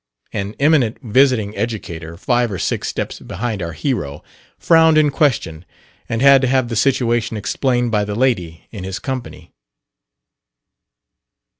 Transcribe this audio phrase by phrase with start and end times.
[0.33, 4.23] An eminent visiting educator, five or six steps behind our hero,
[4.57, 5.63] frowned in question
[6.09, 9.51] and had to have the situation explained by the lady in his company.